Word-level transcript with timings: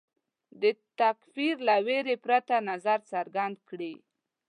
د 0.61 0.63
تکفیر 0.99 1.55
له 1.67 1.75
وېرې 1.87 2.15
پرته 2.25 2.55
نظر 2.69 2.99
څرګند 3.11 3.55
کړي 3.69 3.93